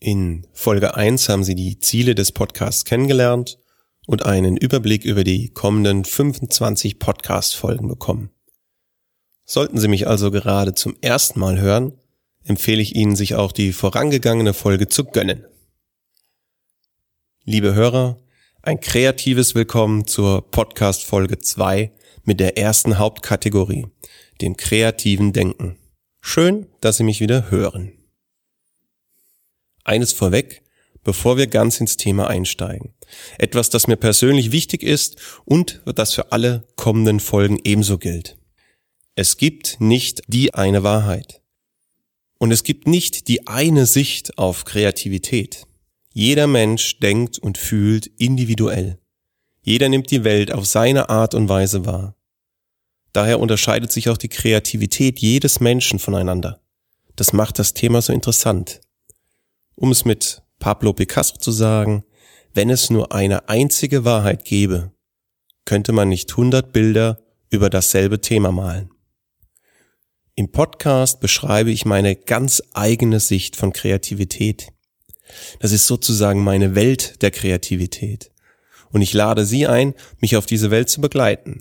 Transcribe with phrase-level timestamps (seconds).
[0.00, 3.58] In Folge 1 haben Sie die Ziele des Podcasts kennengelernt
[4.06, 8.30] und einen Überblick über die kommenden 25 Podcast-Folgen bekommen.
[9.44, 11.98] Sollten Sie mich also gerade zum ersten Mal hören,
[12.44, 15.44] empfehle ich Ihnen, sich auch die vorangegangene Folge zu gönnen.
[17.44, 18.18] Liebe Hörer,
[18.62, 21.90] ein kreatives Willkommen zur Podcast Folge 2
[22.22, 23.86] mit der ersten Hauptkategorie,
[24.40, 25.76] dem kreativen Denken.
[26.20, 27.97] Schön, dass Sie mich wieder hören.
[29.88, 30.62] Eines vorweg,
[31.02, 32.94] bevor wir ganz ins Thema einsteigen.
[33.38, 38.36] Etwas, das mir persönlich wichtig ist und das für alle kommenden Folgen ebenso gilt.
[39.14, 41.40] Es gibt nicht die eine Wahrheit.
[42.38, 45.66] Und es gibt nicht die eine Sicht auf Kreativität.
[46.12, 48.98] Jeder Mensch denkt und fühlt individuell.
[49.62, 52.14] Jeder nimmt die Welt auf seine Art und Weise wahr.
[53.12, 56.60] Daher unterscheidet sich auch die Kreativität jedes Menschen voneinander.
[57.16, 58.80] Das macht das Thema so interessant.
[59.80, 62.02] Um es mit Pablo Picasso zu sagen,
[62.52, 64.90] wenn es nur eine einzige Wahrheit gäbe,
[65.66, 68.90] könnte man nicht hundert Bilder über dasselbe Thema malen.
[70.34, 74.66] Im Podcast beschreibe ich meine ganz eigene Sicht von Kreativität.
[75.60, 78.32] Das ist sozusagen meine Welt der Kreativität.
[78.90, 81.60] Und ich lade Sie ein, mich auf diese Welt zu begleiten.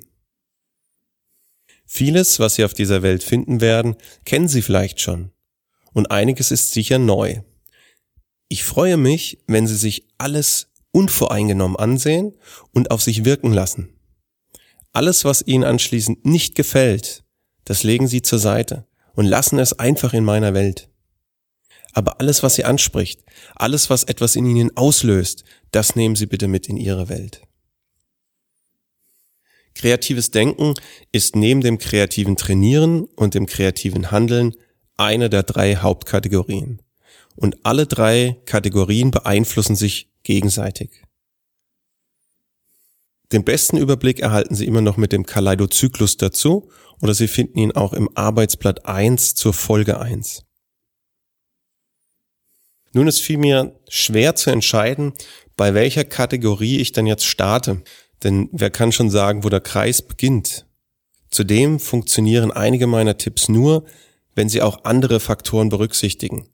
[1.86, 5.30] Vieles, was Sie auf dieser Welt finden werden, kennen Sie vielleicht schon.
[5.94, 7.42] Und einiges ist sicher neu.
[8.50, 12.36] Ich freue mich, wenn Sie sich alles unvoreingenommen ansehen
[12.74, 13.90] und auf sich wirken lassen.
[14.94, 17.24] Alles, was Ihnen anschließend nicht gefällt,
[17.66, 20.90] das legen Sie zur Seite und lassen es einfach in meiner Welt.
[21.92, 23.24] Aber alles, was Sie anspricht,
[23.56, 27.42] alles, was etwas in Ihnen auslöst, das nehmen Sie bitte mit in Ihre Welt.
[29.76, 30.74] Kreatives Denken
[31.12, 34.56] ist neben dem kreativen Trainieren und dem kreativen Handeln
[34.96, 36.82] eine der drei Hauptkategorien
[37.38, 41.04] und alle drei Kategorien beeinflussen sich gegenseitig.
[43.32, 46.70] Den besten Überblick erhalten Sie immer noch mit dem Kaleidozyklus dazu
[47.02, 50.44] oder Sie finden ihn auch im Arbeitsblatt 1 zur Folge 1.
[52.94, 55.14] Nun ist vielmehr schwer zu entscheiden,
[55.56, 57.84] bei welcher Kategorie ich dann jetzt starte,
[58.24, 60.66] denn wer kann schon sagen, wo der Kreis beginnt?
[61.30, 63.86] Zudem funktionieren einige meiner Tipps nur,
[64.36, 66.50] wenn Sie auch andere Faktoren berücksichtigen.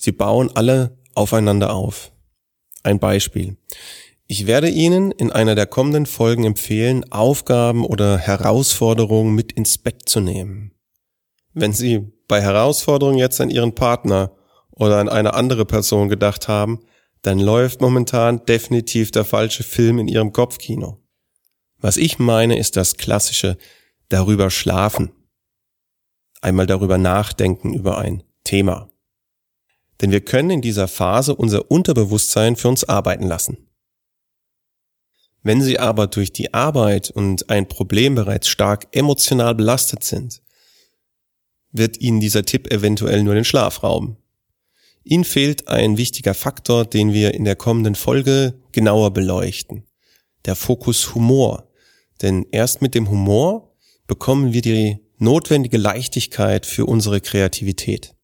[0.00, 2.12] Sie bauen alle aufeinander auf.
[2.84, 3.56] Ein Beispiel.
[4.28, 10.08] Ich werde Ihnen in einer der kommenden Folgen empfehlen, Aufgaben oder Herausforderungen mit ins Bett
[10.08, 10.72] zu nehmen.
[11.52, 14.36] Wenn Sie bei Herausforderungen jetzt an Ihren Partner
[14.70, 16.78] oder an eine andere Person gedacht haben,
[17.22, 21.02] dann läuft momentan definitiv der falsche Film in Ihrem Kopfkino.
[21.78, 23.58] Was ich meine, ist das klassische
[24.08, 25.10] darüber schlafen.
[26.40, 28.88] Einmal darüber nachdenken über ein Thema.
[30.00, 33.68] Denn wir können in dieser Phase unser Unterbewusstsein für uns arbeiten lassen.
[35.42, 40.42] Wenn Sie aber durch die Arbeit und ein Problem bereits stark emotional belastet sind,
[41.72, 44.16] wird Ihnen dieser Tipp eventuell nur den Schlaf rauben.
[45.04, 49.84] Ihnen fehlt ein wichtiger Faktor, den wir in der kommenden Folge genauer beleuchten.
[50.44, 51.70] Der Fokus Humor.
[52.20, 53.74] Denn erst mit dem Humor
[54.06, 58.14] bekommen wir die notwendige Leichtigkeit für unsere Kreativität.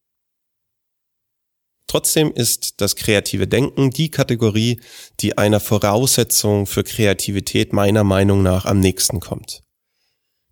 [1.87, 4.81] Trotzdem ist das kreative Denken die Kategorie,
[5.19, 9.63] die einer Voraussetzung für Kreativität meiner Meinung nach am nächsten kommt.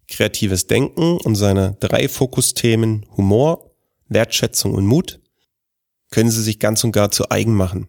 [0.08, 3.72] Kreatives Denken und seine drei Fokusthemen Humor,
[4.08, 5.20] Wertschätzung und Mut
[6.12, 7.88] können Sie sich ganz und gar zu eigen machen.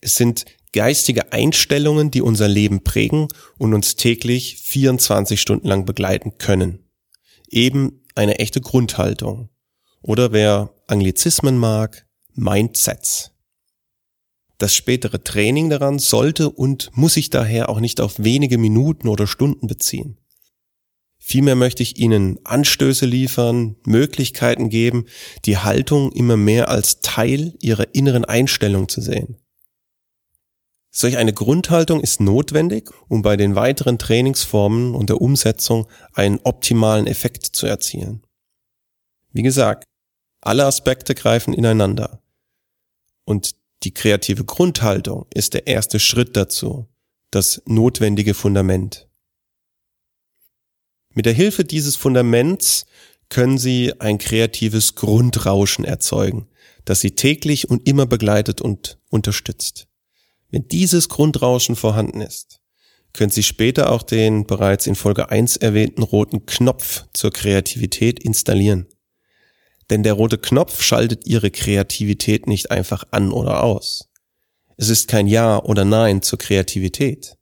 [0.00, 6.38] Es sind geistige Einstellungen, die unser Leben prägen und uns täglich 24 Stunden lang begleiten
[6.38, 6.88] können.
[7.48, 9.50] Eben eine echte Grundhaltung.
[10.00, 13.32] Oder wer Anglizismen mag, Mindsets.
[14.58, 19.26] Das spätere Training daran sollte und muss sich daher auch nicht auf wenige Minuten oder
[19.26, 20.18] Stunden beziehen.
[21.18, 25.06] Vielmehr möchte ich Ihnen Anstöße liefern, Möglichkeiten geben,
[25.44, 29.36] die Haltung immer mehr als Teil Ihrer inneren Einstellung zu sehen.
[30.90, 37.06] Solch eine Grundhaltung ist notwendig, um bei den weiteren Trainingsformen und der Umsetzung einen optimalen
[37.06, 38.22] Effekt zu erzielen.
[39.32, 39.84] Wie gesagt,
[40.40, 42.21] alle Aspekte greifen ineinander.
[43.24, 43.54] Und
[43.84, 46.86] Die kreative Grundhaltung ist der erste Schritt dazu,
[47.32, 49.08] das notwendige Fundament.
[51.14, 52.86] Mit der Hilfe dieses Fundaments
[53.28, 56.46] können Sie ein kreatives Grundrauschen erzeugen,
[56.84, 59.88] das Sie täglich und immer begleitet und unterstützt.
[60.50, 62.60] Wenn dieses Grundrauschen vorhanden ist,
[63.12, 68.86] können Sie später auch den bereits in Folge 1 erwähnten roten Knopf zur Kreativität installieren.
[69.92, 74.08] Denn der rote Knopf schaltet Ihre Kreativität nicht einfach an oder aus.
[74.78, 77.36] Es ist kein Ja oder Nein zur Kreativität.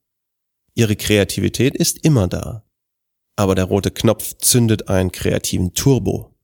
[0.75, 2.64] Ihre Kreativität ist immer da.
[3.37, 6.35] Aber der rote Knopf zündet einen kreativen Turbo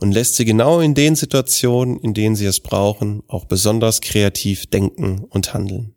[0.00, 4.64] und lässt Sie genau in den Situationen, in denen Sie es brauchen, auch besonders kreativ
[4.64, 5.94] denken und handeln.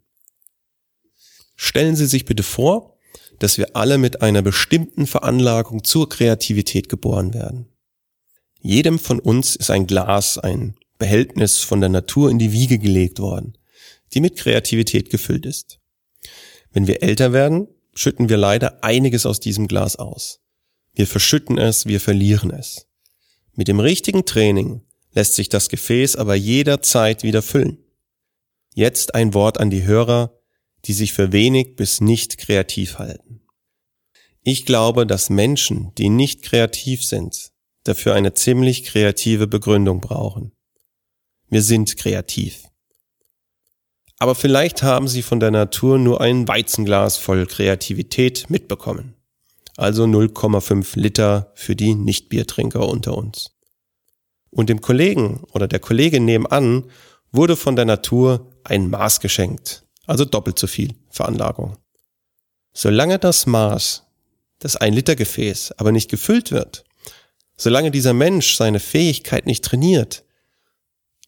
[1.55, 2.97] Stellen Sie sich bitte vor,
[3.39, 7.72] dass wir alle mit einer bestimmten Veranlagung zur Kreativität geboren werden.
[8.65, 13.19] Jedem von uns ist ein Glas, ein Behältnis von der Natur in die Wiege gelegt
[13.19, 13.57] worden,
[14.13, 15.79] die mit Kreativität gefüllt ist.
[16.71, 20.39] Wenn wir älter werden, schütten wir leider einiges aus diesem Glas aus.
[20.93, 22.87] Wir verschütten es, wir verlieren es.
[23.53, 24.81] Mit dem richtigen Training
[25.11, 27.79] lässt sich das Gefäß aber jederzeit wieder füllen.
[28.73, 30.39] Jetzt ein Wort an die Hörer,
[30.85, 33.41] die sich für wenig bis nicht kreativ halten.
[34.41, 37.52] Ich glaube, dass Menschen, die nicht kreativ sind,
[37.83, 40.51] dafür eine ziemlich kreative Begründung brauchen.
[41.49, 42.63] Wir sind kreativ.
[44.17, 49.15] Aber vielleicht haben sie von der Natur nur ein Weizenglas voll Kreativität mitbekommen.
[49.75, 53.51] Also 0,5 Liter für die Nichtbiertrinker unter uns.
[54.49, 56.85] Und dem Kollegen oder der Kollegin nebenan
[57.31, 61.77] wurde von der Natur ein Maß geschenkt, also doppelt so viel Veranlagung.
[62.71, 64.03] Solange das Maß,
[64.59, 66.85] das ein Liter Gefäß, aber nicht gefüllt wird,
[67.55, 70.23] solange dieser Mensch seine Fähigkeit nicht trainiert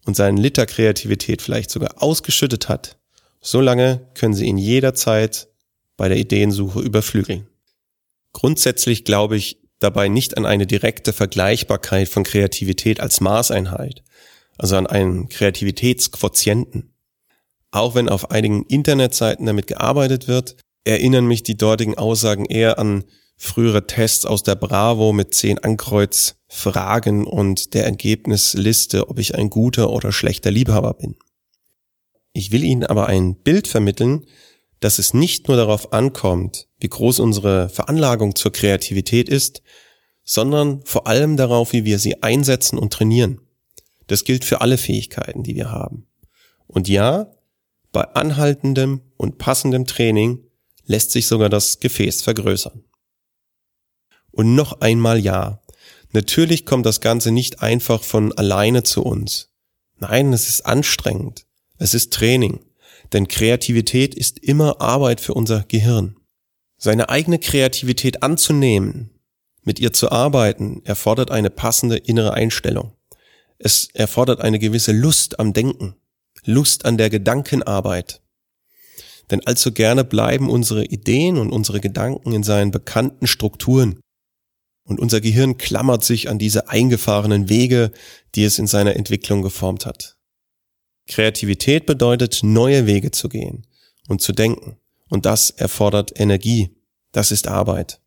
[0.06, 2.98] und seinen Liter Kreativität vielleicht sogar ausgeschüttet hat,
[3.42, 5.48] solange können Sie ihn jederzeit
[5.98, 7.48] bei der Ideensuche überflügeln.
[8.34, 14.04] Grundsätzlich glaube ich dabei nicht an eine direkte Vergleichbarkeit von Kreativität als Maßeinheit,
[14.58, 16.94] also an einen Kreativitätsquotienten.
[17.72, 20.56] Auch wenn auf einigen Internetseiten damit gearbeitet wird,
[20.86, 23.04] erinnern mich die dortigen Aussagen eher an
[23.38, 29.90] frühere Tests aus der Bravo mit zehn Ankreuzfragen und der Ergebnisliste, ob ich ein guter
[29.90, 31.16] oder schlechter Liebhaber bin.
[32.34, 34.26] Ich will Ihnen aber ein Bild vermitteln,
[34.80, 39.62] dass es nicht nur darauf ankommt, wie groß unsere Veranlagung zur Kreativität ist,
[40.24, 43.42] sondern vor allem darauf, wie wir sie einsetzen und trainieren.
[44.08, 46.08] Das gilt für alle Fähigkeiten, die wir haben.
[46.68, 47.32] Und ja,
[47.92, 50.40] bei anhaltendem und passendem Training
[50.86, 52.84] lässt sich sogar das Gefäß vergrößern.
[54.36, 55.62] Und noch einmal ja.
[56.12, 59.50] Natürlich kommt das Ganze nicht einfach von alleine zu uns.
[59.98, 61.46] Nein, es ist anstrengend.
[61.78, 62.60] Es ist Training.
[63.14, 66.18] Denn Kreativität ist immer Arbeit für unser Gehirn.
[66.78, 69.10] Seine eigene Kreativität anzunehmen,
[69.64, 72.92] mit ihr zu arbeiten, erfordert eine passende innere Einstellung.
[73.58, 75.96] Es erfordert eine gewisse Lust am Denken.
[76.44, 78.22] Lust an der Gedankenarbeit.
[79.32, 84.02] Denn allzu gerne bleiben unsere Ideen und unsere Gedanken in seinen bekannten Strukturen.
[84.88, 87.92] Und unser Gehirn klammert sich an diese eingefahrenen Wege,
[88.36, 90.16] die es in seiner Entwicklung geformt hat.
[91.08, 93.68] Kreativität bedeutet, neue Wege zu gehen
[94.08, 94.78] und zu denken.
[95.10, 96.76] Und das erfordert Energie.
[97.12, 98.02] Das ist Arbeit.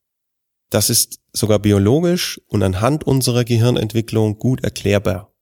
[0.70, 5.32] Das ist sogar biologisch und anhand unserer Gehirnentwicklung gut erklärbar.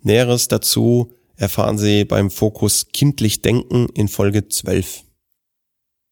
[0.00, 5.02] Näheres dazu erfahren Sie beim Fokus Kindlich Denken in Folge 12.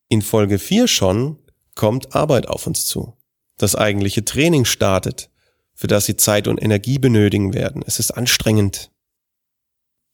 [0.09, 1.39] In Folge 4 schon
[1.75, 3.17] kommt Arbeit auf uns zu.
[3.63, 5.31] Das eigentliche Training startet,
[5.73, 7.85] für das Sie Zeit und Energie benötigen werden.
[7.87, 8.91] Es ist anstrengend.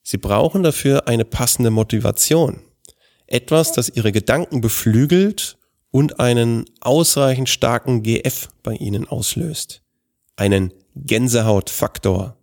[0.03, 2.61] Sie brauchen dafür eine passende Motivation.
[3.27, 5.57] Etwas, das Ihre Gedanken beflügelt
[5.91, 9.81] und einen ausreichend starken GF bei Ihnen auslöst.
[10.37, 12.37] Einen Gänsehautfaktor.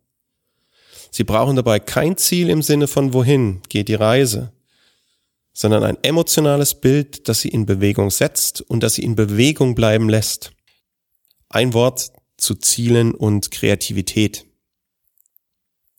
[1.12, 4.54] Sie brauchen dabei kein Ziel im Sinne von wohin geht die Reise,
[5.54, 10.10] sondern ein emotionales Bild, das sie in Bewegung setzt und das sie in Bewegung bleiben
[10.10, 10.55] lässt.
[11.56, 14.46] Ein Wort zu Zielen und Kreativität.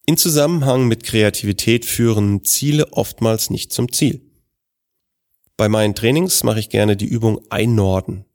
[0.04, 4.20] In Zusammenhang mit Kreativität führen Ziele oftmals nicht zum Ziel.
[5.56, 8.26] Bei meinen Trainings mache ich gerne die Übung Einnorden.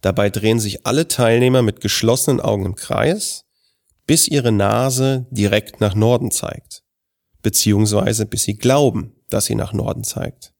[0.00, 3.44] Dabei drehen sich alle Teilnehmer mit geschlossenen Augen im Kreis
[4.08, 6.82] bis ihre Nase direkt nach Norden zeigt,
[7.40, 10.54] beziehungsweise bis sie glauben, dass sie nach Norden zeigt.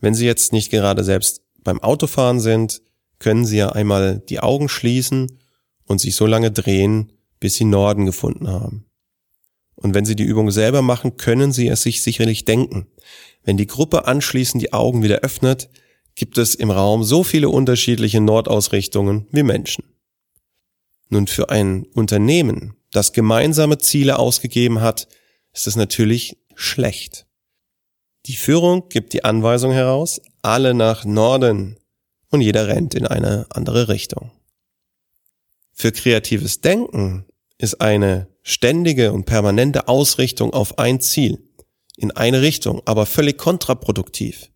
[0.00, 2.80] Wenn Sie jetzt nicht gerade selbst beim Autofahren sind,
[3.22, 5.38] können Sie ja einmal die Augen schließen
[5.84, 8.84] und sich so lange drehen, bis Sie Norden gefunden haben.
[9.76, 12.88] Und wenn Sie die Übung selber machen, können Sie es sich sicherlich denken.
[13.44, 15.70] Wenn die Gruppe anschließend die Augen wieder öffnet,
[16.14, 19.84] gibt es im Raum so viele unterschiedliche Nordausrichtungen wie Menschen.
[21.08, 25.08] Nun für ein Unternehmen, das gemeinsame Ziele ausgegeben hat,
[25.52, 27.26] ist es natürlich schlecht.
[28.26, 31.76] Die Führung gibt die Anweisung heraus, alle nach Norden
[32.32, 34.32] und jeder rennt in eine andere Richtung.
[35.72, 37.26] Für kreatives Denken
[37.58, 41.38] ist eine ständige und permanente Ausrichtung auf ein Ziel,
[41.96, 44.50] in eine Richtung, aber völlig kontraproduktiv.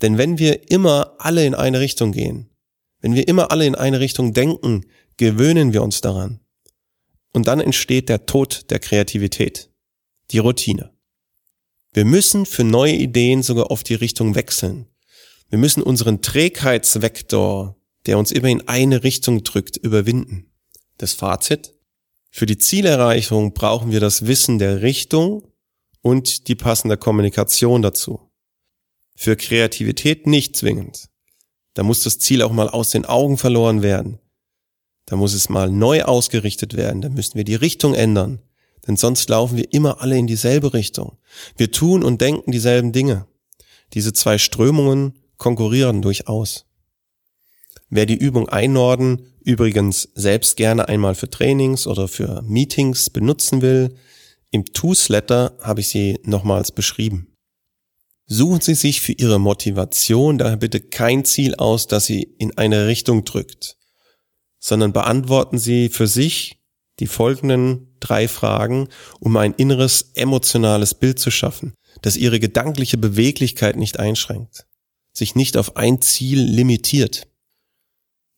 [0.00, 2.50] Denn wenn wir immer alle in eine Richtung gehen,
[3.00, 6.40] wenn wir immer alle in eine Richtung denken, gewöhnen wir uns daran.
[7.32, 9.70] Und dann entsteht der Tod der Kreativität,
[10.30, 10.90] die Routine.
[11.92, 14.86] Wir müssen für neue Ideen sogar oft die Richtung wechseln.
[15.52, 20.50] Wir müssen unseren Trägheitsvektor, der uns immer in eine Richtung drückt, überwinden.
[20.96, 21.74] Das Fazit?
[22.30, 25.46] Für die Zielerreichung brauchen wir das Wissen der Richtung
[26.00, 28.30] und die passende Kommunikation dazu.
[29.14, 31.10] Für Kreativität nicht zwingend.
[31.74, 34.20] Da muss das Ziel auch mal aus den Augen verloren werden.
[35.04, 37.02] Da muss es mal neu ausgerichtet werden.
[37.02, 38.40] Da müssen wir die Richtung ändern.
[38.86, 41.18] Denn sonst laufen wir immer alle in dieselbe Richtung.
[41.58, 43.26] Wir tun und denken dieselben Dinge.
[43.92, 46.66] Diese zwei Strömungen konkurrieren durchaus.
[47.90, 53.96] Wer die Übung Einnorden übrigens selbst gerne einmal für Trainings oder für Meetings benutzen will,
[54.52, 57.36] im Toosletter habe ich sie nochmals beschrieben.
[58.26, 62.86] Suchen Sie sich für Ihre Motivation daher bitte kein Ziel aus, das Sie in eine
[62.86, 63.76] Richtung drückt,
[64.60, 66.62] sondern beantworten Sie für sich
[67.00, 73.76] die folgenden drei Fragen, um ein inneres emotionales Bild zu schaffen, das Ihre gedankliche Beweglichkeit
[73.76, 74.66] nicht einschränkt,
[75.12, 77.28] sich nicht auf ein Ziel limitiert.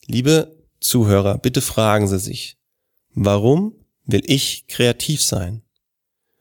[0.07, 2.59] Liebe Zuhörer, bitte fragen Sie sich,
[3.15, 5.63] warum will ich kreativ sein?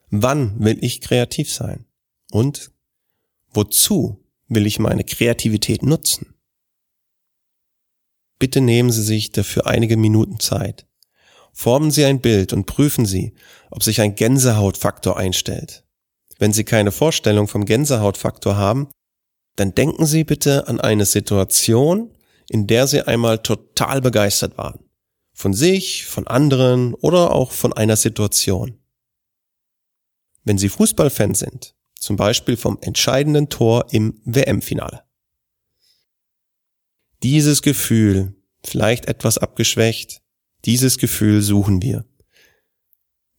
[0.10, 1.86] Wann will ich kreativ sein?
[2.32, 2.72] Und
[3.52, 6.34] wozu will ich meine Kreativität nutzen?
[8.40, 10.86] Bitte nehmen Sie sich dafür einige Minuten Zeit.
[11.54, 13.34] Formen Sie ein Bild und prüfen Sie,
[13.70, 15.86] ob sich ein Gänsehautfaktor einstellt.
[16.40, 18.90] Wenn Sie keine Vorstellung vom Gänsehautfaktor haben,
[19.56, 22.12] dann denken Sie bitte an eine Situation,
[22.50, 24.80] in der Sie einmal total begeistert waren.
[25.34, 28.78] Von sich, von anderen oder auch von einer Situation.
[30.44, 35.04] Wenn Sie Fußballfan sind, zum Beispiel vom entscheidenden Tor im WM-Finale.
[37.24, 40.22] Dieses Gefühl, vielleicht etwas abgeschwächt,
[40.66, 42.06] dieses Gefühl suchen wir.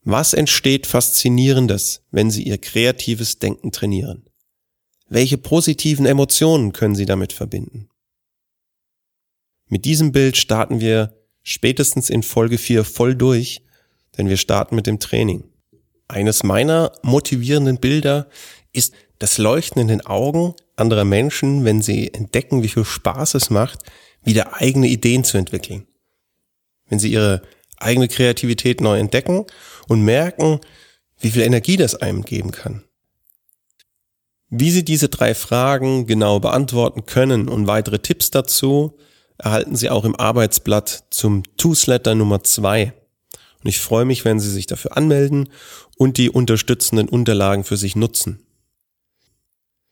[0.01, 4.24] Was entsteht Faszinierendes, wenn Sie Ihr kreatives Denken trainieren?
[5.15, 7.87] Welche positiven Emotionen können Sie damit verbinden?
[9.69, 13.61] Mit diesem Bild starten wir spätestens in Folge 4 voll durch,
[14.17, 15.45] denn wir starten mit dem Training.
[16.09, 18.27] Eines meiner motivierenden Bilder
[18.73, 23.49] ist das Leuchten in den Augen anderer Menschen, wenn sie entdecken, wie viel Spaß es
[23.49, 23.83] macht,
[24.21, 25.87] wieder eigene Ideen zu entwickeln
[26.87, 27.41] wenn sie ihre
[27.77, 29.45] eigene Kreativität neu entdecken
[29.87, 30.59] und merken,
[31.21, 32.83] wie viel Energie das einem geben kann.
[34.57, 38.97] Wie Sie diese drei Fragen genau beantworten können und weitere Tipps dazu
[39.37, 42.93] erhalten Sie auch im Arbeitsblatt zum Toosletter Nummer zwei.
[43.61, 45.49] Und ich freue mich, wenn Sie sich dafür anmelden
[45.97, 48.45] und die unterstützenden Unterlagen für sich nutzen.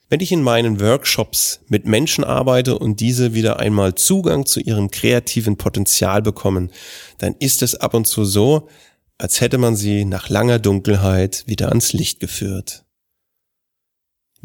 [0.08, 4.92] Wenn ich in meinen Workshops mit Menschen arbeite und diese wieder einmal Zugang zu ihrem
[4.92, 6.72] kreativen Potenzial bekommen,
[7.18, 8.70] dann ist es ab und zu so,
[9.18, 12.83] als hätte man sie nach langer Dunkelheit wieder ans Licht geführt.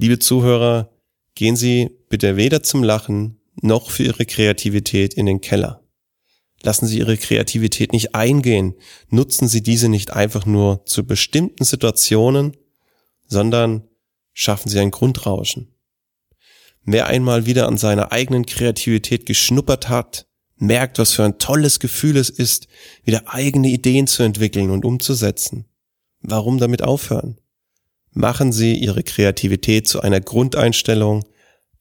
[0.01, 0.93] Liebe Zuhörer,
[1.35, 5.83] gehen Sie bitte weder zum Lachen noch für Ihre Kreativität in den Keller.
[6.63, 8.75] Lassen Sie Ihre Kreativität nicht eingehen,
[9.09, 12.57] nutzen Sie diese nicht einfach nur zu bestimmten Situationen,
[13.27, 13.89] sondern
[14.33, 15.75] schaffen sie ein Grundrauschen.
[16.85, 22.19] Wer einmal wieder an seiner eigenen Kreativität geschnuppert hat, merkt, was für ein tolles Gefühl
[22.19, 22.69] es ist,
[23.03, 25.65] wieder eigene Ideen zu entwickeln und umzusetzen.
[26.21, 27.41] Warum damit aufhören?
[28.13, 31.27] Machen Sie Ihre Kreativität zu einer Grundeinstellung,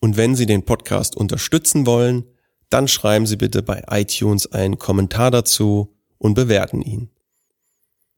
[0.00, 2.24] Und wenn Sie den Podcast unterstützen wollen,
[2.74, 7.08] dann schreiben Sie bitte bei iTunes einen Kommentar dazu und bewerten ihn.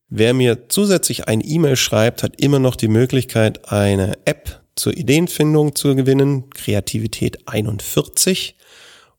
[0.09, 5.75] Wer mir zusätzlich ein E-Mail schreibt, hat immer noch die Möglichkeit, eine App zur Ideenfindung
[5.75, 8.57] zu gewinnen, Kreativität 41,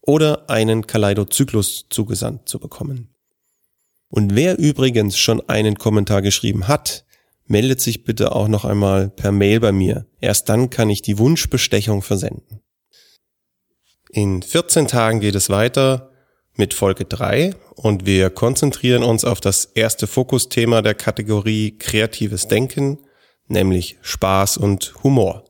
[0.01, 3.13] oder einen Kaleidozyklus zugesandt zu bekommen.
[4.09, 7.05] Und wer übrigens schon einen Kommentar geschrieben hat,
[7.45, 10.07] meldet sich bitte auch noch einmal per Mail bei mir.
[10.19, 12.61] Erst dann kann ich die Wunschbestechung versenden.
[14.09, 16.11] In 14 Tagen geht es weiter
[16.55, 22.99] mit Folge 3 und wir konzentrieren uns auf das erste Fokusthema der Kategorie kreatives Denken,
[23.47, 25.43] nämlich Spaß und Humor.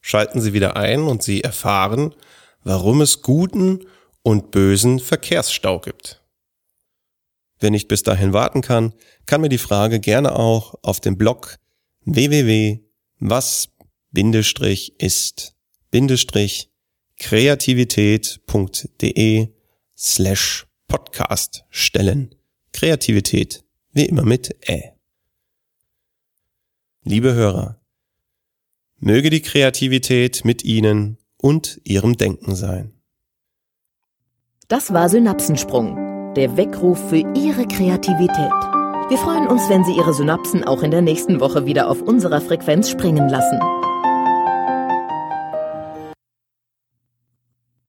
[0.00, 2.14] Schalten Sie wieder ein und Sie erfahren,
[2.62, 3.86] warum es guten
[4.22, 6.22] und bösen Verkehrsstau gibt.
[7.58, 8.94] Wer nicht bis dahin warten kann,
[9.26, 11.56] kann mir die Frage gerne auch auf dem Blog
[17.20, 19.48] www.was-ist-kreativität.de
[19.96, 22.34] slash podcast stellen.
[22.72, 24.92] Kreativität, wie immer mit Ä.
[27.02, 27.80] Liebe Hörer,
[28.98, 32.92] möge die Kreativität mit Ihnen und Ihrem Denken sein.
[34.68, 38.52] Das war Synapsensprung der Weckruf für Ihre Kreativität.
[39.08, 42.40] Wir freuen uns, wenn Sie Ihre Synapsen auch in der nächsten Woche wieder auf unserer
[42.40, 43.58] Frequenz springen lassen.